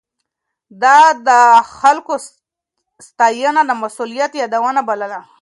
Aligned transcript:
ده 0.81 0.97
د 1.27 1.29
خلکو 1.79 2.13
ستاينه 3.07 3.61
د 3.65 3.71
مسؤليت 3.83 4.31
يادونه 4.41 4.81
بلله. 4.89 5.21